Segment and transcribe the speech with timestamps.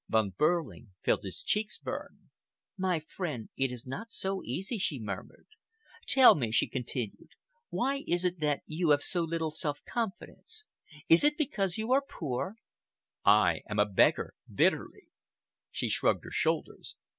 [0.09, 2.31] Von Behrling felt his cheeks burn.
[2.75, 5.45] "My friend, it is not so easy," she murmured.
[6.07, 7.35] "Tell me," she continued,
[7.69, 10.65] "why it is that you have so little self confidence.
[11.07, 12.55] Is it because you are poor?"
[13.25, 15.09] "I am a beggar,"—bitterly.
[15.69, 16.95] She shrugged her shoulders.